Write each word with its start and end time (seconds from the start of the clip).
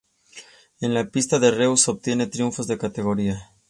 En 0.79 0.95
la 0.95 1.11
pista 1.11 1.37
de 1.37 1.51
Reus, 1.51 1.87
obtiene 1.87 2.25
triunfos 2.25 2.65
de 2.65 2.79
categoría. 2.79 3.53